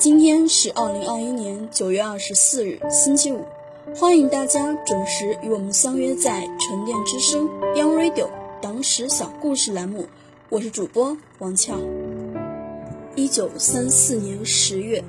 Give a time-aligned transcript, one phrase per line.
[0.00, 3.44] 今天是二零二一年九月二十四日，星期五，
[3.94, 7.46] 欢迎大家准时与我们相约在沉淀之声
[7.76, 8.30] Young Radio
[8.62, 10.06] 党史小故事栏目，
[10.48, 11.76] 我是主播王俏。
[13.14, 15.04] 一九三四年十月，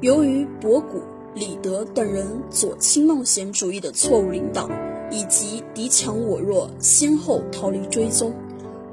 [0.00, 1.00] 由于博古。
[1.36, 4.68] 李德等人左倾冒险主义的错误领导，
[5.10, 8.34] 以及敌强我弱，先后逃离追踪。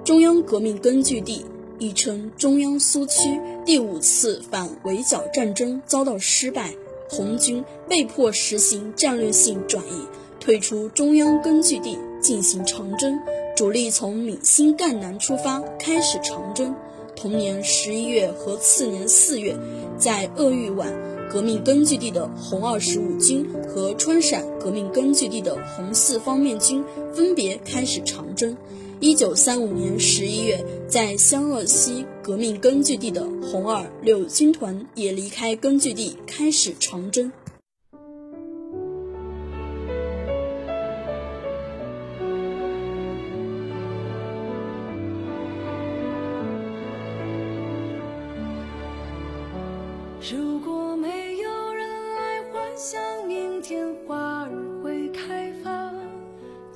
[0.06, 1.44] 中央革命根据地，
[1.80, 6.74] 亦称中央苏区，第五次反围剿战争遭到失败，
[7.10, 10.06] 红军被迫实行战略性转移，
[10.40, 13.20] 退出中央根据地进行长征，
[13.56, 16.76] 主力从闽新赣南出发，开始长征。
[17.16, 19.58] 同年十一月和次年四月，
[19.98, 20.88] 在鄂豫皖。
[21.32, 28.58] 革命根据地的红二十五军和川陕革命根据地的红四方面军分别开始长征。
[29.02, 37.32] 一九三五年十一月，在湘鄂西革命根据地的红二六军团也离开根据地开始长征。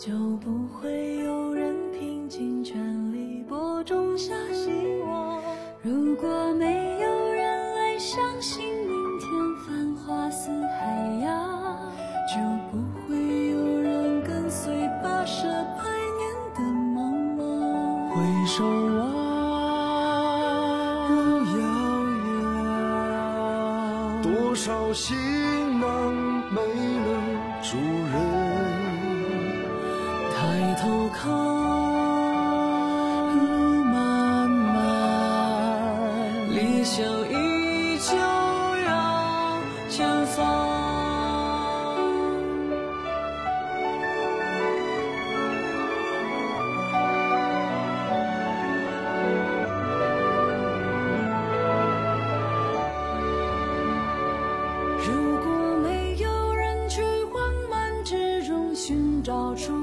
[0.05, 2.75] 就不会有人拼尽全
[3.13, 4.69] 力播种下希
[5.07, 5.41] 望。
[5.81, 9.29] 如果没有人来相信明天
[9.65, 10.93] 繁花似海
[11.23, 11.89] 洋，
[12.27, 12.35] 就
[12.69, 13.15] 不会
[13.51, 15.85] 有人跟随跋涉百
[16.19, 16.59] 年的
[16.93, 17.41] 茫茫。
[18.09, 18.65] 回首。
[18.99, 19.07] 望，
[21.07, 21.15] 路
[21.55, 21.63] 遥
[22.27, 24.21] 遥。
[24.21, 25.15] 多少心
[59.23, 59.82] 找出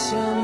[0.00, 0.39] 想。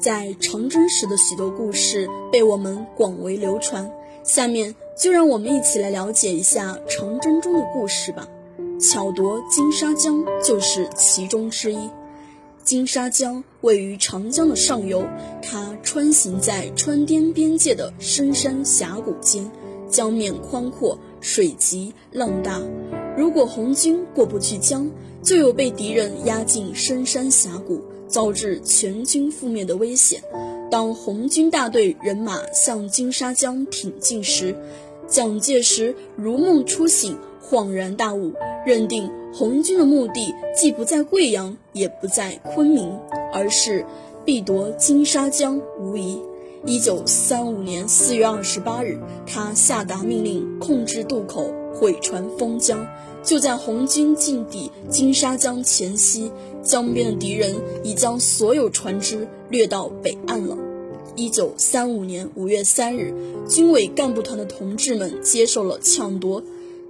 [0.00, 3.90] 在长征时的许多故事被我们广为流传。
[4.22, 8.26] 下面就让我们一起来了解一下长征中的故事吧。
[8.78, 11.78] 巧夺金沙江就是其中之一。
[12.62, 15.02] 金沙江位于长江的上游，
[15.42, 19.50] 它穿行在川滇边界的深山峡谷间，
[19.88, 22.60] 江面宽阔，水急浪大。
[23.16, 24.88] 如果红军过不去江，
[25.22, 30.22] 就有被敌人压进深山峡谷，遭致全军覆灭的危险。
[30.70, 34.54] 当红军大队人马向金沙江挺进时，
[35.08, 38.32] 蒋介石如梦初醒，恍然大悟，
[38.66, 42.98] 认定红军的目的既不在贵阳，也不在昆明，
[43.32, 43.84] 而是
[44.24, 46.20] 必夺金沙江无疑。
[46.66, 52.86] 一九三五年四月二十八日，他下达命令，控制渡口，毁船封江。
[53.22, 56.30] 就在红军进抵金沙江前夕，
[56.62, 60.56] 江边的敌人已将所有船只掠到北岸了。
[61.16, 63.12] 一九三五年五月三日，
[63.48, 66.42] 军委干部团的同志们接受了抢夺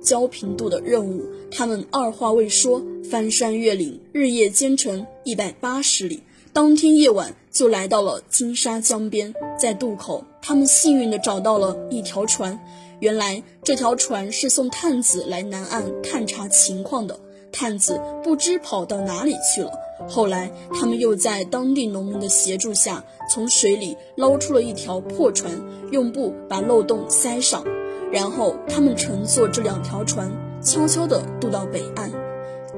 [0.03, 9.35] 焦平渡的任务，他们二话未说，翻山越岭，日夜兼程一百八十里，当天夜晚就来到了金沙江边。
[9.59, 12.59] 在渡口，他们幸运地找到了一条船。
[13.01, 17.19] 原来这条船是送探子来南岸探查情况的，
[17.53, 19.71] 探子不知跑到哪里去了。
[20.09, 25.53] 后来他们又在当地农民的协助下，从水里捞出了一条破船，
[25.91, 27.65] 用布把漏洞塞上，
[28.11, 30.31] 然后他们乘坐这两条船，
[30.63, 32.11] 悄悄地渡到北岸。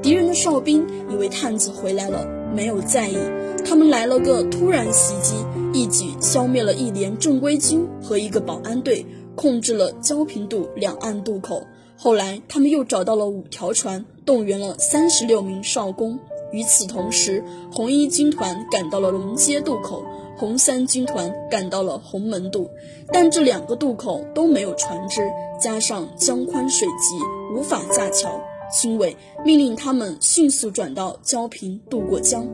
[0.03, 3.17] 敌人的哨兵以为探子回来了，没有在意，
[3.65, 5.35] 他们来了个突然袭击，
[5.73, 9.07] 一举消灭了一连正规军和一个保安队。
[9.35, 11.63] 控制了焦平渡两岸渡口。
[11.97, 16.19] 后来，他们又找到了五条船，动员了三十六名少工。
[16.53, 17.43] 与此同时，
[17.73, 20.05] 红一军团赶到了龙街渡口，
[20.37, 22.69] 红三军团赶到了红门渡。
[23.09, 25.23] 但这两个渡口都没有船只，
[25.59, 27.17] 加上江宽水急，
[27.57, 28.41] 无法架桥。
[28.81, 32.47] 军委命令他们迅速转到焦平渡过江。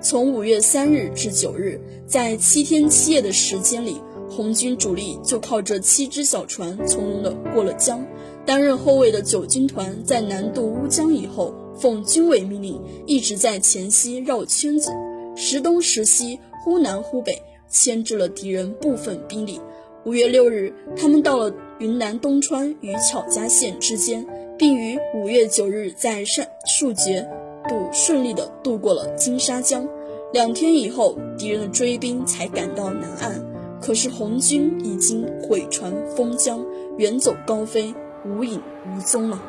[0.00, 4.00] 从五月三日至九日，在七天七夜的时间里。
[4.34, 8.02] 红军主力就靠这七只小船从容地过了江，
[8.46, 14.90] 担任后卫的九军团在南渡乌江以后，奉军委命令一直在黔西绕圈子，
[15.36, 19.60] 时东时西，忽南忽北，牵制了敌人部分兵力。
[20.06, 24.26] 五月六日，他们到了云南东川与巧家县之间，
[24.58, 27.28] 并于五月九日在善树节
[27.68, 29.86] 渡顺利地渡过了金沙江。
[30.32, 33.51] 两天以后，敌人的追兵才赶到南岸。
[33.82, 36.64] 可是红军已经毁船封江，
[36.98, 37.92] 远走高飞，
[38.24, 39.42] 无影无踪了。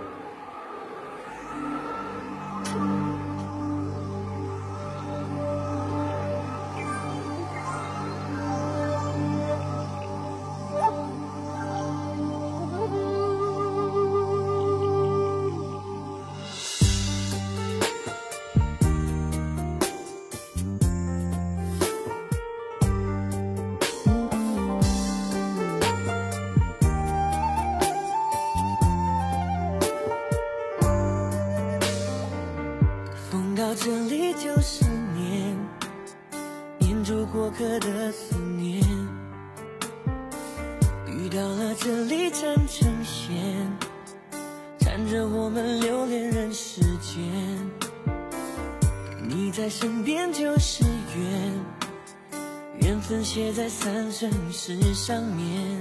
[53.80, 55.80] 三生石上面，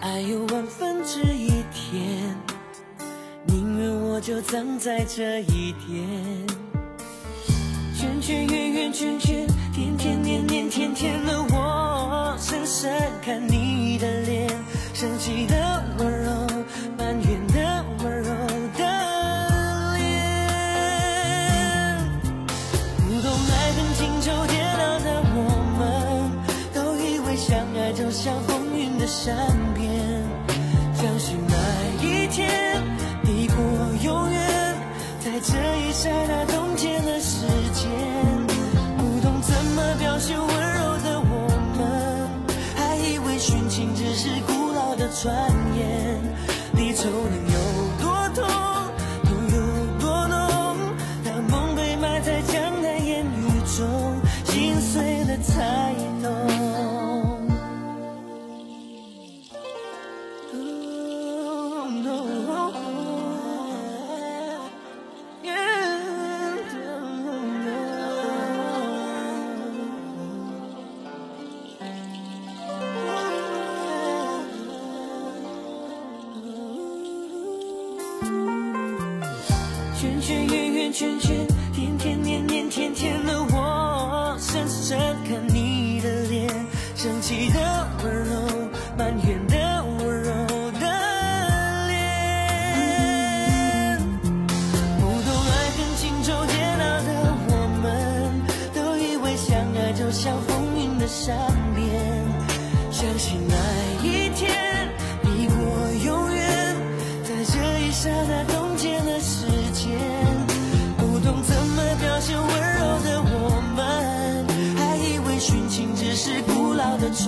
[0.00, 2.34] 爱有万分之一甜，
[3.46, 6.08] 宁愿我就葬在这一点。
[7.94, 12.90] 圈圈圆圆圈圈，天天年年天天的我，深深
[13.22, 14.48] 看你的脸，
[14.94, 16.30] 生气的温柔，
[16.98, 18.34] 埋怨的温柔
[18.76, 18.82] 的
[19.98, 20.08] 脸，
[22.96, 24.09] 不懂爱恨情
[45.10, 45.34] 转
[45.76, 46.20] 眼，
[46.72, 47.39] 你走你。
[80.00, 86.48] 圈圈圆圆圈圈，天天年年天天的我，深深看你的脸，
[86.96, 88.40] 生气的温柔，
[88.96, 89.39] 埋怨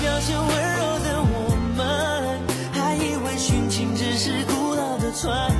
[0.00, 2.40] 表现温柔的我们，
[2.72, 5.50] 还以为殉情只是古老的传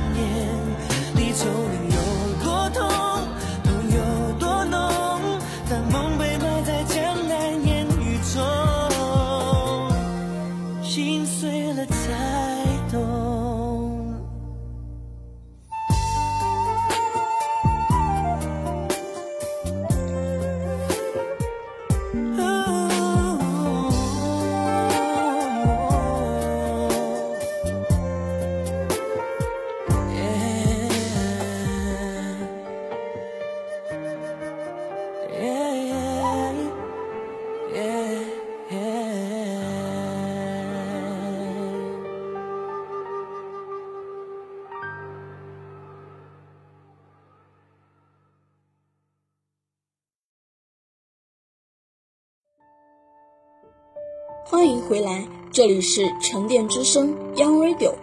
[54.71, 57.93] 迎回来，这里是沉淀之声 Young Radio，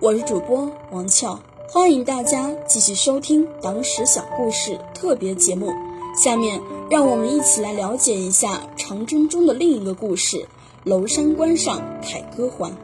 [0.00, 5.72] 我是主播王俏，欢迎大家继续收听党史小故事特别节目。
[6.14, 6.60] 下面
[6.90, 10.46] 让我们一起来了解一下长征中的另一个故事——
[10.84, 12.76] 娄山关上凯歌还。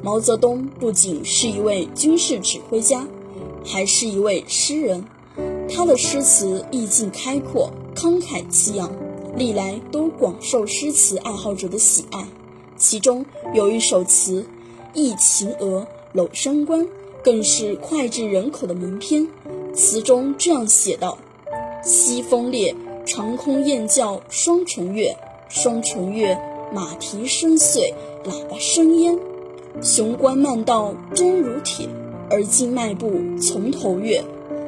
[0.00, 3.08] 毛泽东不仅是一位军事指挥家，
[3.64, 5.04] 还是一位诗人，
[5.68, 8.92] 他的诗词意境开阔，慷慨激昂。
[9.36, 12.24] 历来都广受诗词爱好者的喜爱，
[12.84, 13.24] 其中
[13.54, 14.42] 有一首词
[14.92, 15.80] 《忆秦娥·
[16.12, 16.80] 娄山关》，
[17.22, 19.26] 更是脍炙人口的名篇。
[19.74, 21.16] 词中这样写道
[21.82, 22.74] ：“西风烈，
[23.06, 25.16] 长空雁叫双城月，
[25.48, 26.38] 双城月，
[26.74, 29.18] 马蹄声碎，喇叭声咽。
[29.80, 31.88] 雄关漫道真如铁，
[32.28, 34.22] 而今迈步从头越，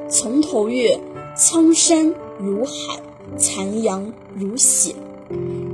[0.08, 0.98] 从头越，
[1.36, 2.98] 苍山如海。”
[3.36, 4.94] 残阳如血。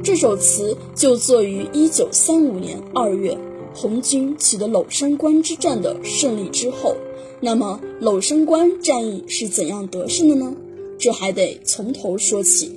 [0.04, 3.38] 这首词就作于一九三五年二月，
[3.73, 6.97] 红军取得娄山关之战的胜利之后。
[7.40, 10.56] 那么，娄山关战役是怎样得胜的呢？
[10.99, 12.76] 这还得从头说起。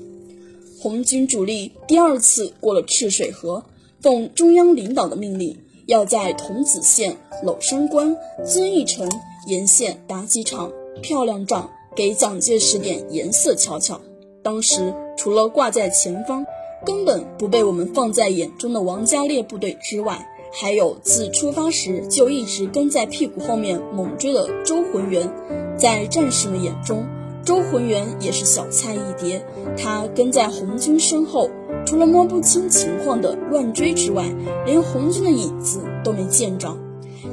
[0.80, 3.64] 红军主力第二次过了赤水河，
[4.02, 8.16] 奉中央领导的命令，要在桐梓县娄山关
[8.46, 9.10] 遵义城
[9.48, 14.00] 沿线打几场漂亮仗，给蒋介石点颜色瞧瞧。
[14.44, 16.46] 当时除了挂在前方，
[16.86, 25.30] 根本不被我们放在眼中的王家烈部队之外，还有自出发时就一直跟在屁股后面猛追的周浑元。
[25.78, 27.06] 在战士们眼中，
[27.44, 29.46] 周浑元也是小菜一碟。
[29.76, 31.50] 他跟在红军身后，
[31.86, 34.24] 除了摸不清情况的乱追之外，
[34.66, 36.78] 连红军的影子都没见着。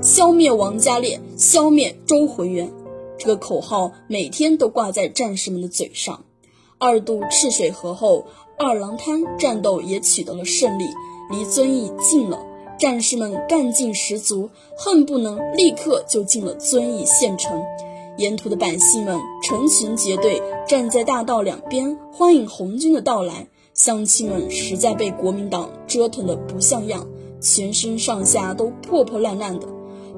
[0.00, 2.73] 消灭王家烈，消灭周浑元，
[3.18, 6.25] 这个口号每天都挂在战士们的嘴上。
[6.78, 8.26] 二渡赤水河后，
[8.59, 10.85] 二郎滩战斗也取得了胜利，
[11.30, 12.38] 离遵义近了。
[12.78, 17.62] 战士们干劲十足，恨不能立刻就进了遵义县城。
[18.18, 23.47] 沿途的百姓们成群结队站在大道两边，欢迎红军的到来。
[23.75, 27.06] 乡亲们实在被国民党折腾得不像样，
[27.40, 29.66] 全身上下都破破烂烂的。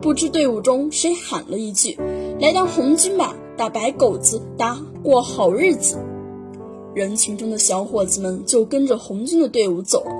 [0.02, 1.96] 不知队伍中谁喊了一句
[2.40, 5.98] ：“来当红军吧，打白狗子，打过好日子。”
[6.94, 10.12] 人群中的小伙子们就跟着红军的队伍走了，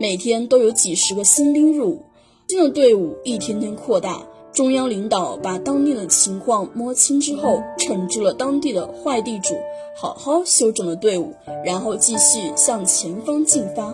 [0.00, 2.02] 每天都有几十个新兵入伍，
[2.48, 4.22] 新的队伍一天天扩大。
[4.52, 9.54] 中央领导把当地的情况摸清之后，惩治了当地的坏地主，
[10.00, 13.92] 好好休整了队伍，然后继续向前方进发。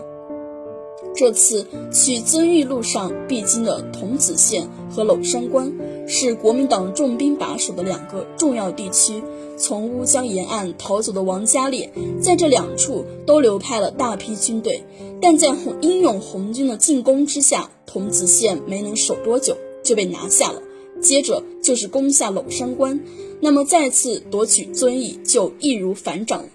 [1.13, 5.71] 这次去遵义路上必经的桐梓县和娄山关，
[6.07, 9.21] 是国民党重兵把守的两个重要地区。
[9.57, 14.83] 从乌江沿岸逃走的王家烈，在这两处都流派了大批军队，
[15.21, 20.61] 但在红英勇红军的进攻之下，桐梓县没能守多久就被拿下了。
[20.99, 22.99] 接着就是攻下娄山关，
[23.39, 26.49] 那么再次夺取遵义就易如反掌了。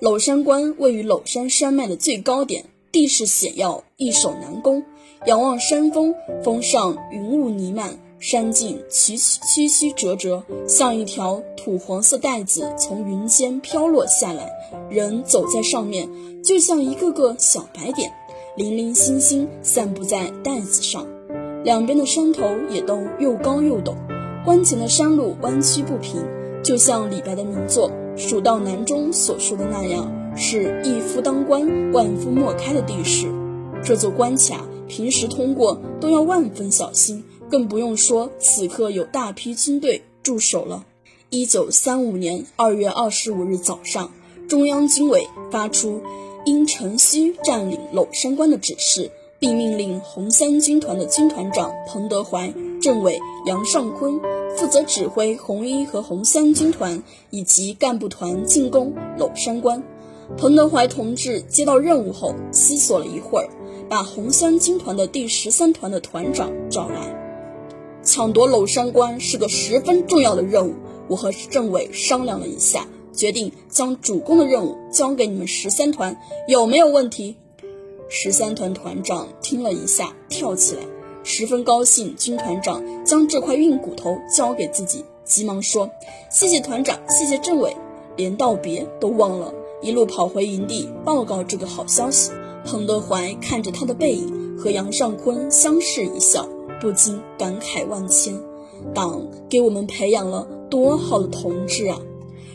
[0.00, 2.64] 娄山关位于娄山山脉的最高点，
[2.94, 4.80] 地势险要，易守难攻。
[5.26, 7.98] 仰望山峰，峰上云雾弥漫。
[8.20, 14.48] 山径曲曲曲折折，像一条土黄色带子从云间飘落下来，
[14.88, 16.08] 人走在上面，
[16.42, 18.10] 就像一个个小白点，
[18.56, 21.04] 零零星星散布在带子上。
[21.64, 23.94] 两边的山头也都又高又陡，
[24.44, 26.24] 关前的山路弯曲不平，
[26.62, 33.26] 就像李白的名作《蜀道难》中所说的那样，是一夫当关，万夫莫开的地势。
[33.84, 37.24] 这座关卡平时通过都要万分小心。
[37.50, 40.84] 更不用说，此刻有大批军队驻守了。
[41.30, 44.10] 一九三五年二月二十五日早上，
[44.48, 46.00] 中央军委发出
[46.46, 54.18] 应城西占领娄山关的指示，并命令红三军团的军团长彭德怀、政委杨尚昆
[54.56, 59.82] 负责指挥红一和红三军团以及干部团进攻娄山关。
[60.36, 63.48] 彭德怀同志接到任务后，思索了一会儿，
[63.88, 67.22] 把红三军团的第十三团的团长找来。
[68.02, 70.74] 抢夺娄山关是个十分重要的任务，
[71.08, 76.16] 我和政委商量了一下，决定将主攻的任务交给你们十三团，
[76.48, 77.36] 有没有问题？
[78.08, 80.82] 十三团团长听了一下，跳起来，
[81.22, 82.14] 十分高兴。
[82.16, 85.90] 军团长将这块硬骨头交给自己，急忙说
[86.30, 87.74] ：“谢谢团长，谢谢政委。”
[88.16, 89.52] 连道别都忘了，
[89.84, 92.32] 一路跑回营地报告这个好消息。
[92.64, 96.48] 彭德怀看着他的背影，和杨尚昆相视一笑。
[96.80, 98.34] 不禁感慨万千，
[98.92, 101.98] 党给我们培养了多好的同志啊！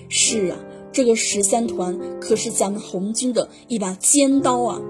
[0.07, 0.59] 是啊，
[0.91, 4.81] 这个十三团可是咱们红军的一把尖刀啊！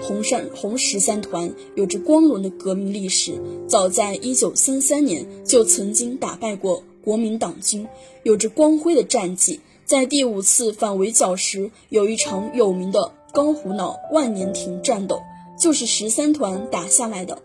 [0.00, 3.34] 红山红十三团有着光荣的革命历史，
[3.68, 7.86] 早在一九三三年就曾经打败过国民党军，
[8.24, 9.60] 有着光辉的战绩。
[9.84, 15.20] 在第五次反围剿时，有一场有名的高虎脑万年亭战斗，
[15.58, 17.38] 就是十三团打下来的。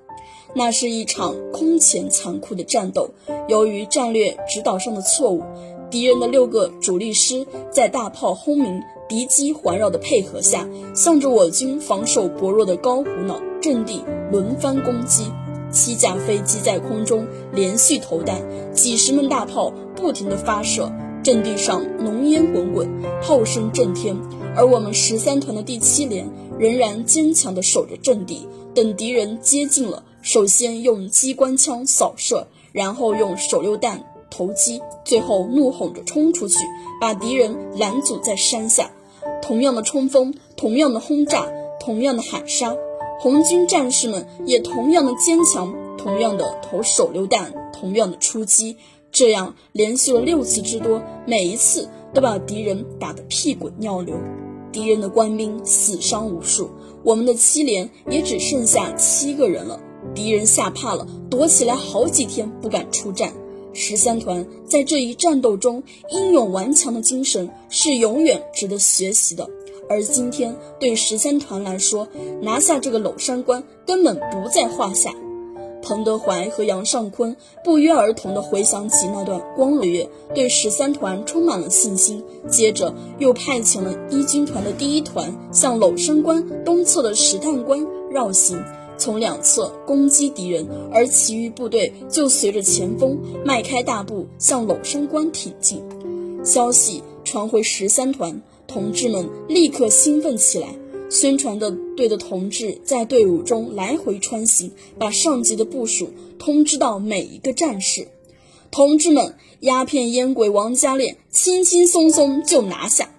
[0.54, 3.12] 那是一场空前残酷的战斗。
[3.48, 5.44] 由于战略指导上的错误，
[5.90, 15.30] 敌人的六个主力师在大炮轰鸣、敌机环绕的配合下，向着我军防守薄弱的高虎脑阵地轮番攻击。
[15.70, 18.42] 七架飞机在空中连续投弹，
[18.74, 20.90] 几十门大炮不停地发射，
[21.28, 22.88] 阵地上浓烟滚滚，
[23.22, 24.16] 炮声震天。
[24.56, 30.06] 而我们十三团的第七连仍然坚强地守着阵地，等敌人接近了。
[30.22, 36.60] 首先用机关枪扫射，然后用手榴弹投击，最后怒吼着冲出去，
[37.02, 38.90] 把敌人拦阻在山下。
[39.42, 41.46] 同样的冲锋，同样的轰炸，
[41.82, 42.74] 同样的喊杀，
[43.20, 48.78] 红军战士们也同样的坚强，同样的投手榴弹，同样的出击。
[49.12, 54.16] 这样连续了六次之多，每一次都把敌人打得屁滚尿流，
[54.72, 56.70] 敌人的官兵死伤无数，
[57.04, 59.80] 我们的七连也只剩下七个人了。
[60.14, 63.34] 敌人吓怕了，躲起来好几天不敢出战。
[63.74, 69.48] 十三团在这一战斗中英勇顽强的精神是永远值得学习的。
[69.90, 72.08] 而今天对十三团来说，
[72.42, 75.14] 拿下这个娄山关根本不在话下。
[75.88, 82.22] 彭德怀和杨尚昆不约而同地回想起那段光荣月，对十三团充满了信心。
[82.50, 88.62] 接着又派遣了一军团的第一团向娄山关东侧的石炭关绕行。
[88.98, 95.82] 从两侧攻击敌人，而其余部队就随着前锋迈开大步向娄山关挺进。
[96.44, 100.68] 消息传回十三团，同志们立刻兴奋起来。
[101.10, 108.08] 宣传的队的同志在队伍中来回穿行，把上级的部署通知到每一个战士。
[108.70, 113.10] 同志们，鸦片烟鬼王家烈轻轻松松就拿下。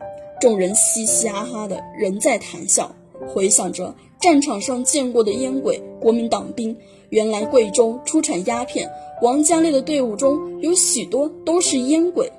[0.41, 2.95] 众人嘻嘻哈哈的，仍在谈笑，
[3.27, 3.95] 回想着。
[4.21, 6.77] 战场上见过的烟鬼，国民党兵，
[7.09, 8.91] 原来贵州出产鸦片，
[9.23, 12.31] 王家烈的队伍中有许多都是烟鬼。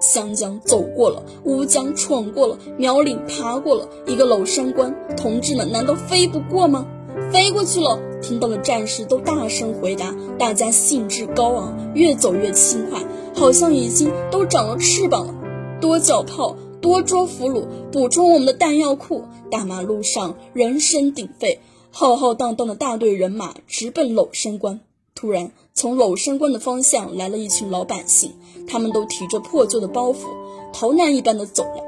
[0.00, 6.86] 湘江走过了，乌江闯过了，苗岭爬过了，一个娄山关，同志们难道飞不过吗？
[7.32, 7.98] 飞过去了！
[8.22, 13.02] 听到了战士都大声回答，大家兴致高昂，越走越轻快，
[13.34, 15.34] 好像已经都长了翅膀了。
[15.80, 16.56] 多叫炮！
[16.80, 19.24] 多捉俘虏，补充我们的弹药库。
[19.50, 24.80] 大马路上人声鼎沸，浩浩荡荡的大队人马直奔娄山关。
[25.18, 28.32] 突然，从娄山关的方向来了一群老百姓，
[28.68, 30.28] 他们都提着破旧的包袱，
[30.72, 31.82] 逃难一般的走了。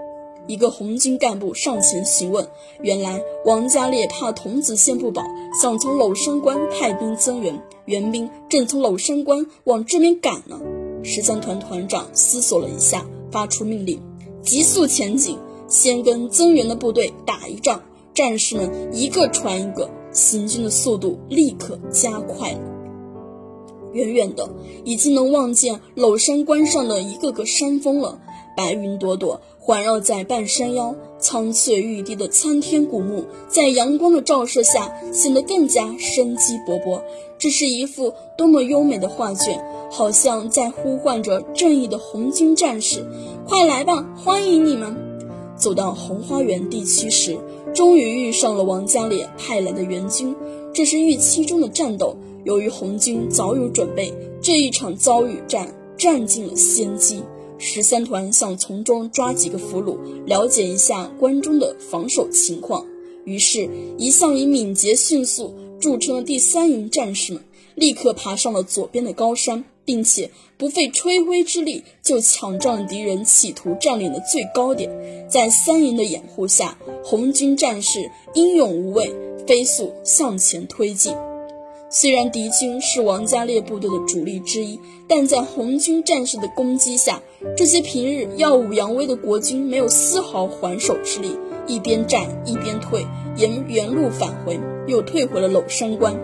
[0.49, 2.49] 一个红军干部上前询问，
[2.83, 5.23] 原来王家烈怕童子先不保，
[5.62, 10.61] 想从娄山关派兵增援，援兵正从娄山关往这边赶呢。
[11.05, 14.03] 十三团团长思索了一下，发出命令：
[14.43, 15.38] 急速前进，
[15.69, 17.81] 先跟增援的部队打一仗。
[18.12, 22.70] 战士们一个传一个，行军的速度立刻加快了。
[23.92, 24.48] 远远的，
[24.85, 28.18] 已经能望见娄山关上的一个个山峰了，
[28.57, 37.00] 白云朵朵环绕在半山腰，苍翠欲滴的参天古木，在阳光的照射下显得更加生机勃勃。
[37.38, 43.05] 这是一幅多么优美的画卷，好像在呼唤着正义的红军战士
[43.48, 44.94] ：“快来吧，欢迎你们！”
[45.57, 47.38] 走到红花园地区时，
[47.74, 50.35] 终于遇上了王家烈派来的援军。
[50.72, 52.16] 这是预期中的战斗。
[52.44, 57.22] 由于红军早有准备，这一场遭遇战占尽了先机。
[57.59, 62.87] 十三团想从中抓几个俘虏，了解一下关中的防守情况。
[63.26, 67.42] 于是，一向以敏捷迅速著称的第三营战士们，
[67.74, 74.90] 立刻爬上了左边的高山，并且不费吹灰之力就抢占了敌人企图占领的最高点。
[75.29, 79.14] 在三营的掩护下，红军战士英勇无畏，
[79.46, 81.14] 飞速向前推进。
[81.92, 87.20] 虽然敌军是王家烈部队的主力之一，但在红军战士的攻击下，
[87.57, 93.05] 这些平日耀武扬威的国军没有丝毫还手之力，一边战一边退，
[93.37, 96.14] 沿原路返回，又退回了娄山关。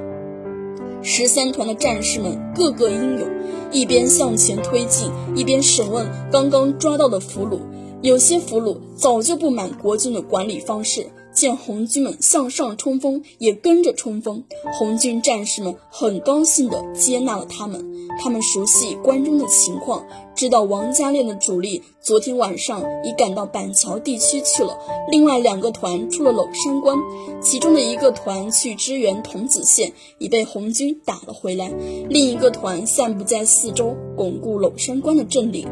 [1.02, 3.28] 十三团的战士们个个英勇，
[3.72, 7.58] 一边向前推进，一边审问刚刚抓到的俘虏。
[8.02, 11.08] 有些俘虏早就不满国军的管理方式。
[11.36, 14.42] 见红军们向上冲锋，也跟着冲锋。
[14.72, 17.94] 红军战士们很高兴地接纳了他们。
[18.18, 24.78] 他们熟悉关中的情况，知道王家烈的主力昨天晚上已赶到板桥地区去了。
[25.10, 26.96] 另外两个团出了娄山关，
[27.42, 31.70] 其中的一个团去支援桐梓县，已被红军打了回来。
[32.08, 35.68] 另一个团散布在四周，巩固娄山关的阵地。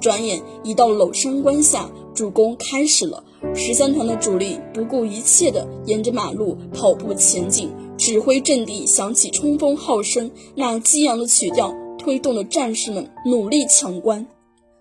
[0.00, 3.24] 转眼已到娄山关下，主攻开始了。
[3.54, 14.26] 十三团的主力不顾一切地沿着马路跑步前进，指挥阵地响起冲锋号声，那激昂的曲调推动了战士们努力抢关。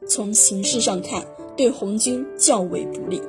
[0.10, 3.22] 从形势上看，对红军较为不利。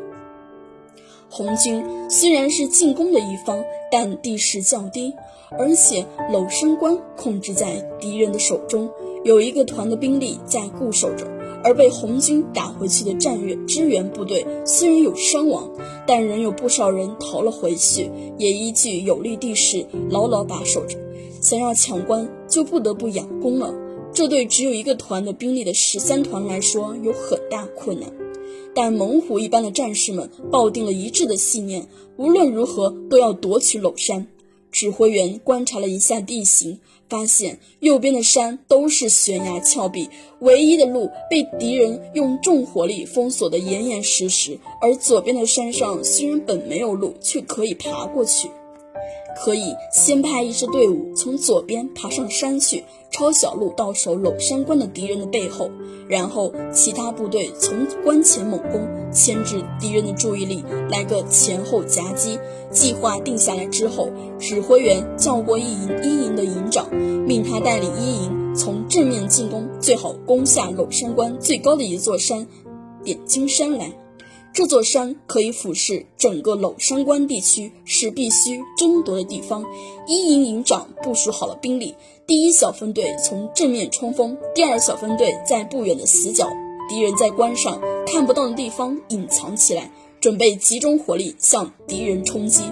[1.29, 3.63] 红军虽然是进攻的一方，
[3.93, 5.13] 但地势较低，
[5.59, 8.89] 而且娄山关控制在敌人的手中，
[9.25, 11.27] 有一个团的兵力在固守着。
[11.65, 15.71] 而被红军打回去的战略支援部队虽然有伤亡，
[16.07, 20.97] 但仍有不少人逃了回去，也依据有利地势牢牢把守着。
[21.41, 23.75] 想要抢关，就不得不佯攻了。
[24.13, 28.11] 这对只有一个团的兵力的十三团来说有很大困难。
[28.75, 34.27] 但猛虎一般的战士们抱定了一致的信念，无论如何都要夺取娄山。
[34.71, 36.79] 指挥员观察了一下地形。
[37.11, 44.59] 发现右边的山都是悬崖峭壁，唯一的路被敌人用重火力封锁得严严实实。
[44.79, 48.51] 而左边的山上虽然本没有路，却可以爬过去。
[49.37, 55.71] 可以先派一支队伍从左边爬上山去，抄小路到守娄山关的敌人的背后，
[56.09, 62.39] 然后其他部队从关前猛攻，牵制敌人的注意力，来个前后夹击。
[62.71, 72.47] 计划定下来之后，指挥员叫过一营一营的营长，命他带领一营从正面进攻，最好攻下娄山关最高的一座山——
[73.05, 73.91] 点金山来。
[74.59, 79.65] 这座山可以俯视整个娄山关地区，是必须争夺的地方。
[80.09, 81.95] 一营营长部署好了兵力，
[82.27, 86.51] 第一小分队从正面冲锋，第二小分队在不远的死角，
[86.89, 89.93] 敌人在关上看不到的地方隐藏起来。
[90.21, 92.65] 准备集中火力向敌人冲击。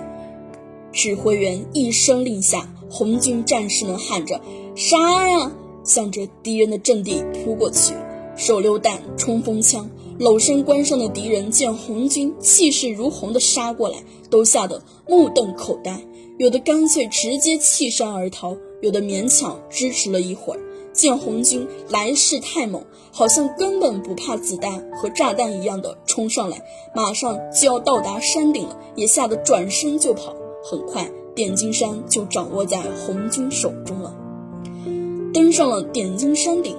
[0.90, 4.40] 指挥员一声令下，红军战士们喊着
[4.74, 5.52] “杀呀”，
[5.86, 7.94] 向着敌人的阵地扑过去。
[8.34, 13.98] 手榴弹、冲锋枪，娄山关上的敌人见红军气势如虹地杀过来，
[14.30, 16.00] 都吓得目瞪口呆，
[16.38, 20.60] 有的干脆直接弃山而逃，有的勉强支持了一会儿。
[20.94, 26.62] 见红军来势太猛，好像根本不怕子弹和炸弹一样的冲上来，
[26.94, 30.34] 马上就要到达山顶了，也吓得转身就跑。
[30.64, 34.16] 很快，点金山就掌握在红军手中了。
[35.34, 36.74] 登上了点金山顶，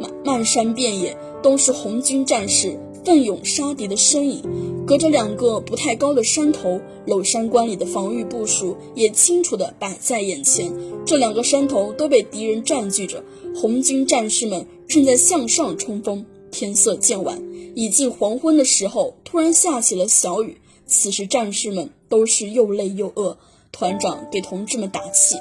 [0.00, 4.42] 漫漫山遍野都是红军战士奋勇杀敌的身影。
[4.86, 10.72] 隔着两个不太高的山头，娄山关里的防御部署也清楚地摆在眼前。
[11.06, 13.22] 这两个山头都被敌人占据着，
[13.54, 16.26] 红军战士们正在向上冲锋。
[16.50, 17.40] 天色渐晚，
[17.76, 20.56] 已近黄昏的时候，突然下起了小雨。
[20.86, 23.38] 此时战士们都是又累又饿。
[23.70, 25.36] 团长给同志们打气：“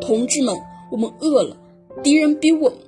[0.00, 0.56] 同志们，
[0.92, 1.56] 我们饿了，
[2.04, 2.78] 敌人比我们……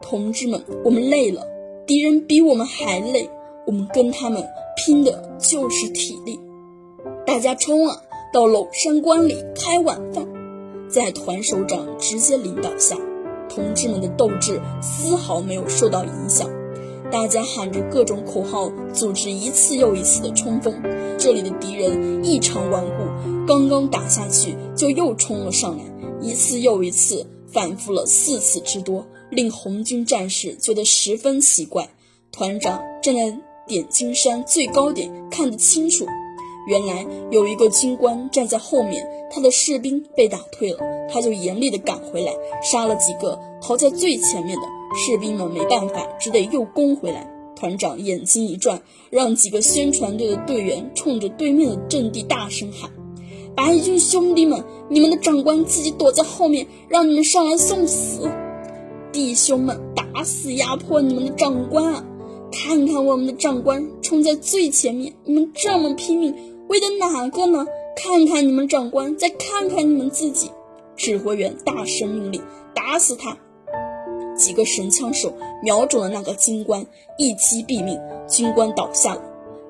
[0.00, 1.44] 同志们，我们累了，
[1.86, 3.28] 敌人比我们还累。
[3.66, 6.38] 我们跟他们拼的就是体力。
[7.26, 10.26] 大家冲啊，到娄山关里开晚饭！”
[10.88, 12.96] 在团首长直接领导下，
[13.48, 16.48] 同志们的斗志丝毫没有受到影响。
[17.10, 20.74] 大家喊着各种口号，组织一次又一次的冲锋。
[21.18, 25.84] 这里的敌人异常顽固，刚刚打下去就又冲了上来，
[26.20, 31.88] 一次又一次，反复了四次之多，令红军战士觉得十分奇怪。
[32.32, 36.06] 团长站在点金山最高点，看得清楚，
[36.66, 40.78] 原来有一个军官站在后面，他的士兵被打退了，
[41.12, 44.62] 他就严厉地赶回来，杀了几个逃在最前面的。
[44.96, 47.28] 士兵们没办法，只得又攻回来。
[47.56, 52.90] 团长眼睛一转，让几个宣传队的队员冲着对面的阵地大声喊
[53.56, 58.28] ：“白军兄弟们，你们的长官自己躲在后面，让你们上来送死！
[59.14, 62.04] 弟兄们，打死压迫你们的长官啊！
[62.50, 66.34] 看看我们的长官冲在最前面，你们这么拼命，
[66.68, 67.64] 为的哪个呢？
[67.94, 70.50] 看看你们长官，再看看你们自己！”
[70.96, 72.42] 指挥员大声命令
[72.74, 73.36] ：“打死他！”
[74.36, 76.84] 几个神枪手瞄准了那个军官，
[77.16, 77.96] 一击毙命，
[78.28, 79.22] 军官倒下了。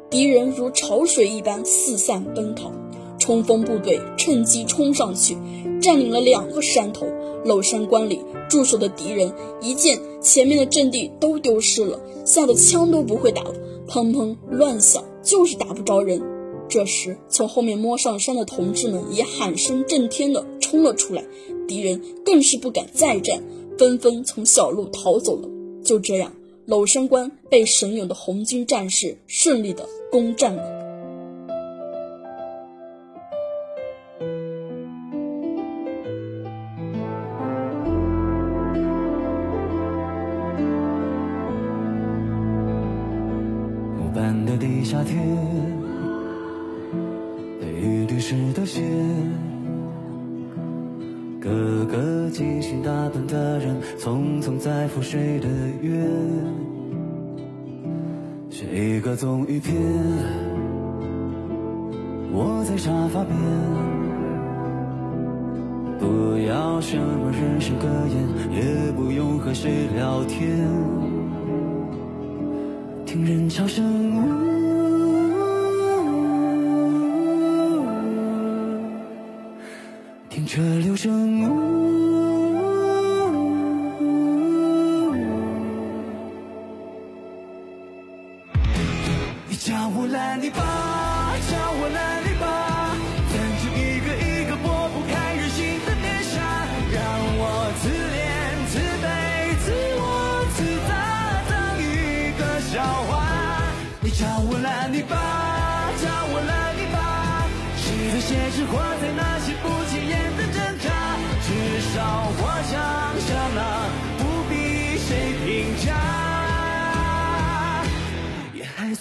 [0.09, 2.73] 敌人如潮水一般四散奔逃，
[3.19, 5.37] 冲锋部队趁机冲上去，
[5.83, 7.07] 占领了两个山头。
[7.45, 13.55] 娄山关里驻守的敌人一见前面的阵地都丢失了，吓得枪都不会打了，
[13.87, 16.21] 砰砰乱响，就是打不着人。
[16.69, 21.23] 这时，从后面摸上山的同志们也喊声震天的冲了出来，
[21.69, 23.43] 敌人更是不敢再战。
[23.77, 25.49] 纷纷从小路逃走了。
[25.85, 26.33] 就这样，
[26.65, 30.84] 娄山关被神勇的红军战士顺利的攻占了。
[80.47, 82.04] 这流声，无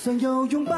[0.04, 0.76] 算有用吧。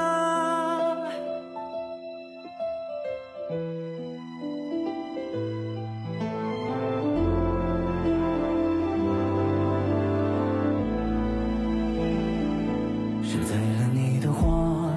[13.24, 14.94] 收在了你的花，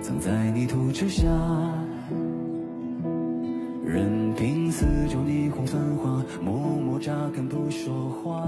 [0.00, 1.26] 藏在泥土之下，
[3.84, 8.46] 任凭四周霓虹繁华，默默扎根不说话。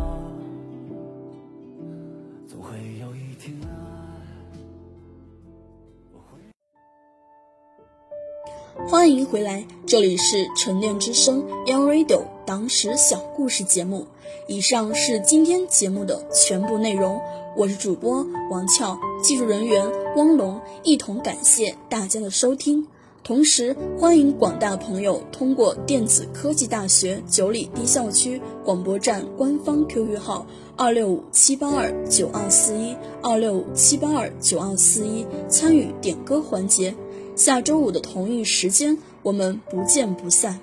[9.01, 14.07] 欢迎回来，这里是晨练之声 Young Radio 党史小故事节目。
[14.47, 17.19] 以上是今天节目的全部内容，
[17.57, 22.87] 我是主播王俏，技术人员汪龙，一同感谢大家的收听。
[23.25, 36.95] 同时，欢迎广大朋友通过电子科技大学九里堤校区广播站官方 QQ 号二六五七八二九二四一二六五七八二九二四一参与点歌环节。
[37.41, 40.61] 下周五的同一时间，我们不见不散。